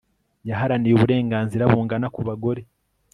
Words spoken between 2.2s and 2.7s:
bagore